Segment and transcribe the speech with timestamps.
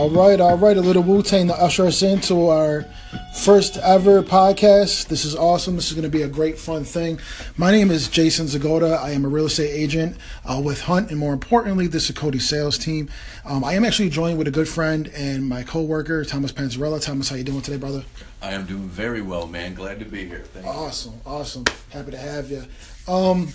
[0.00, 0.78] All right, all right.
[0.78, 2.86] A little Wu Tang to usher us into our
[3.34, 5.08] first ever podcast.
[5.08, 5.76] This is awesome.
[5.76, 7.20] This is going to be a great, fun thing.
[7.58, 8.96] My name is Jason Zagoda.
[8.96, 10.16] I am a real estate agent
[10.46, 13.10] uh, with Hunt, and more importantly, this is Cody sales team.
[13.44, 17.04] Um, I am actually joined with a good friend and my coworker, Thomas Panzarella.
[17.04, 18.02] Thomas, how you doing today, brother?
[18.40, 19.74] I am doing very well, man.
[19.74, 20.44] Glad to be here.
[20.54, 21.20] Thank awesome, you.
[21.26, 21.64] awesome.
[21.90, 22.64] Happy to have you.
[23.06, 23.50] Um,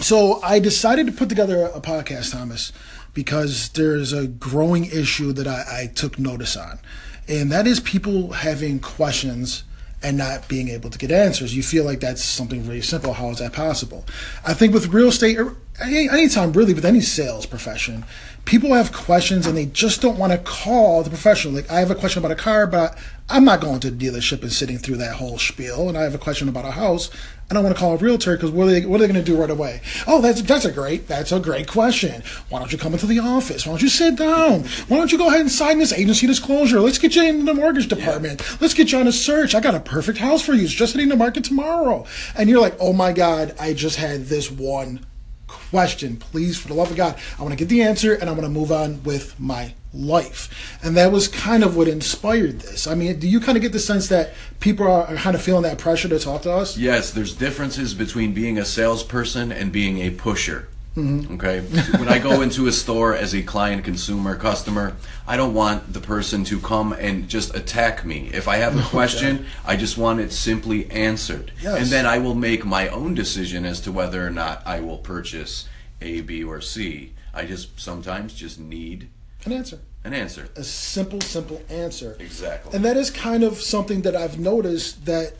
[0.00, 2.72] so I decided to put together a podcast, Thomas
[3.16, 6.78] because there's a growing issue that I, I took notice on,
[7.26, 9.64] and that is people having questions
[10.02, 11.56] and not being able to get answers.
[11.56, 13.14] You feel like that's something really simple.
[13.14, 14.04] How is that possible?
[14.44, 15.38] I think with real estate,
[15.80, 18.04] anytime really with any sales profession,
[18.46, 21.54] people have questions and they just don't want to call the professional.
[21.54, 22.96] Like I have a question about a car, but
[23.28, 25.88] I'm not going to the dealership and sitting through that whole spiel.
[25.88, 27.10] And I have a question about a house.
[27.50, 29.24] I don't want to call a realtor because what are they what are they going
[29.24, 29.80] to do right away?
[30.06, 32.22] Oh, that's that's a great that's a great question.
[32.48, 33.66] Why don't you come into the office?
[33.66, 34.64] Why don't you sit down?
[34.88, 36.80] Why don't you go ahead and sign this agency disclosure?
[36.80, 38.40] Let's get you in the mortgage department.
[38.40, 38.56] Yeah.
[38.60, 39.54] Let's get you on a search.
[39.54, 40.64] I got a perfect house for you.
[40.64, 42.04] It's just hitting the market tomorrow.
[42.36, 45.04] And you're like, oh my god, I just had this one
[45.46, 46.16] question.
[46.16, 48.44] Please, for the love of God, I want to get the answer and I want
[48.44, 50.78] to move on with my life.
[50.82, 52.86] And that was kind of what inspired this.
[52.86, 55.42] I mean, do you kind of get the sense that people are, are kind of
[55.42, 56.76] feeling that pressure to talk to us?
[56.76, 60.68] Yes, there's differences between being a salesperson and being a pusher.
[60.96, 61.34] Mm-hmm.
[61.34, 61.60] Okay.
[61.98, 66.00] when I go into a store as a client, consumer, customer, I don't want the
[66.00, 68.30] person to come and just attack me.
[68.32, 69.46] If I have a question, okay.
[69.66, 71.52] I just want it simply answered.
[71.60, 71.82] Yes.
[71.82, 74.98] And then I will make my own decision as to whether or not I will
[74.98, 75.68] purchase
[76.00, 77.12] A, B, or C.
[77.34, 79.08] I just sometimes just need
[79.44, 79.78] an answer.
[80.02, 80.48] An answer.
[80.56, 82.16] A simple, simple answer.
[82.18, 82.74] Exactly.
[82.74, 85.34] And that is kind of something that I've noticed that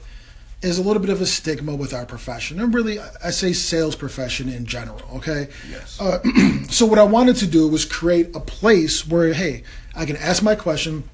[0.66, 3.96] is a little bit of a stigma with our profession, and really, I say sales
[3.96, 5.00] profession in general.
[5.14, 5.48] Okay.
[5.70, 6.00] Yes.
[6.00, 6.18] Uh,
[6.68, 9.62] so what I wanted to do was create a place where, hey,
[9.94, 11.08] I can ask my question,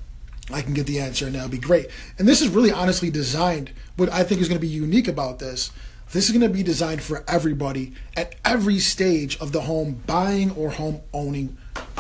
[0.53, 1.89] I can get the answer, and that'll be great.
[2.19, 3.71] And this is really honestly designed.
[3.97, 5.71] What I think is going to be unique about this.
[6.13, 10.51] This is going to be designed for everybody at every stage of the home buying
[10.53, 11.57] or home owning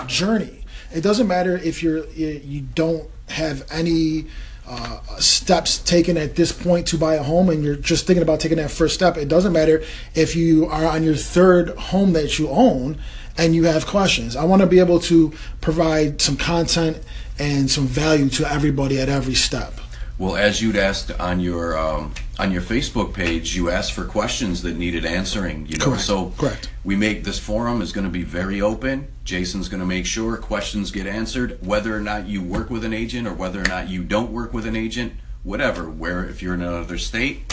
[0.07, 0.65] journey.
[0.95, 4.27] It doesn't matter if you're you don't have any
[4.67, 8.41] uh, steps taken at this point to buy a home and you're just thinking about
[8.41, 9.83] taking that first step, it doesn't matter
[10.15, 12.99] if you are on your third home that you own
[13.37, 14.37] and you have questions.
[14.37, 17.03] I want to be able to provide some content
[17.39, 19.75] and some value to everybody at every step.
[20.19, 24.62] Well, as you'd asked on your um, on your Facebook page, you asked for questions
[24.62, 25.67] that needed answering.
[25.67, 26.03] You know, correct.
[26.03, 26.71] so correct.
[26.84, 29.09] We make this forum is going to be very open.
[29.25, 32.93] Jason's going to make sure questions get answered, whether or not you work with an
[32.93, 35.89] agent or whether or not you don't work with an agent, whatever.
[35.89, 37.52] Where if you're in another state,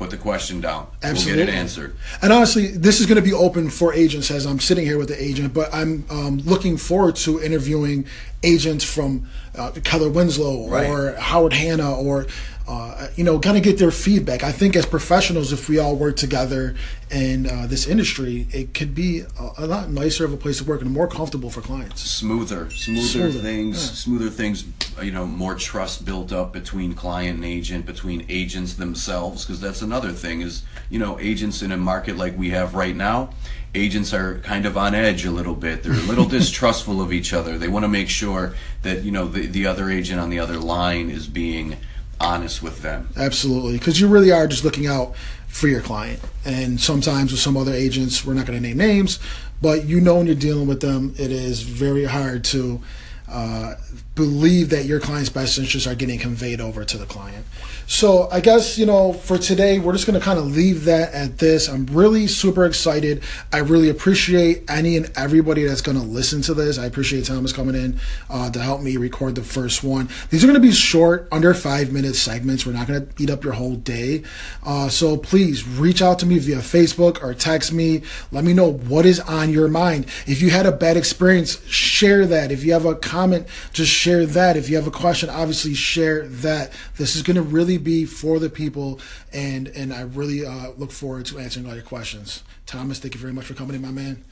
[0.00, 0.86] put the question down.
[1.02, 1.42] Absolutely.
[1.42, 1.94] We'll get it answered.
[2.22, 5.08] And honestly, this is going to be open for agents as I'm sitting here with
[5.08, 8.06] the agent, but I'm um, looking forward to interviewing
[8.42, 10.88] agents from uh, Keller Williams right.
[10.88, 12.26] or Howard Hanna or
[12.70, 14.44] uh, you know, kind of get their feedback.
[14.44, 16.76] I think as professionals, if we all work together
[17.10, 20.64] in uh, this industry, it could be a, a, lot nicer of a place to
[20.64, 22.02] work and more comfortable for clients.
[22.02, 23.92] Smoother, smoother, smoother things, yeah.
[23.94, 24.64] smoother things.
[25.02, 29.82] You know, more trust built up between client and agent, between agents themselves, because that's
[29.82, 30.40] another thing.
[30.40, 33.30] Is you know, agents in a market like we have right now
[33.72, 35.84] agents are kind of on edge a little bit.
[35.84, 37.56] They're a little distrustful of each other.
[37.56, 40.58] They want to make sure that you know the, the other agent on the other
[40.58, 41.76] line is being
[42.20, 43.08] honest with them.
[43.16, 45.14] Absolutely, because you really are just looking out
[45.48, 46.20] for your client.
[46.44, 49.18] And sometimes with some other agents, we're not going to name names,
[49.60, 52.80] but you know when you're dealing with them, it is very hard to
[53.28, 53.74] uh,
[54.20, 57.46] believe that your client's best interests are getting conveyed over to the client.
[57.86, 61.12] So I guess, you know, for today, we're just going to kind of leave that
[61.12, 61.68] at this.
[61.68, 63.20] I'm really super excited.
[63.52, 66.78] I really appreciate any and everybody that's going to listen to this.
[66.78, 67.98] I appreciate Thomas coming in
[68.28, 70.08] uh, to help me record the first one.
[70.28, 72.64] These are going to be short, under five minute segments.
[72.64, 74.22] We're not going to eat up your whole day.
[74.64, 78.02] Uh, so please reach out to me via Facebook or text me.
[78.30, 80.06] Let me know what is on your mind.
[80.28, 82.52] If you had a bad experience, share that.
[82.52, 84.56] If you have a comment, just share that.
[84.56, 86.72] If you have a question, obviously share that.
[86.96, 89.00] This is going to really be for the people,
[89.32, 92.42] and and I really uh, look forward to answering all your questions.
[92.66, 94.24] Thomas, thank you very much for coming in, my man.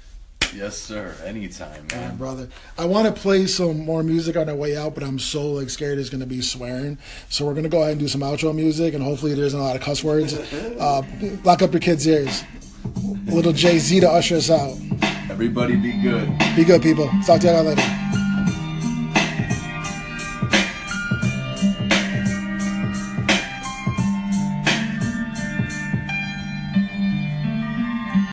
[0.55, 1.15] Yes, sir.
[1.25, 2.17] Anytime, man.
[2.17, 2.49] brother.
[2.79, 5.69] I want to play some more music on our way out, but I'm so like
[5.69, 6.99] scared it's gonna be swearing.
[7.29, 9.77] So we're gonna go ahead and do some outro music, and hopefully there's a lot
[9.77, 10.39] of cuss words.
[10.79, 11.03] Uh,
[11.45, 12.45] lock up your kids' ears.
[13.27, 14.77] Little Jay Z to usher us out.
[15.29, 16.29] Everybody, be good.
[16.55, 17.11] Be good, people.
[17.27, 18.08] Talk to you all later.